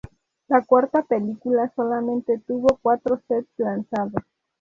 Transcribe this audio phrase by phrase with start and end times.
[0.47, 4.23] La cuarta película solamente tuvo cuatro sets lanzados.